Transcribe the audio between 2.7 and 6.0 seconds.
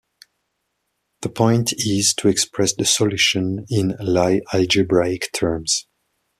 the solution in Lie algebraic terms.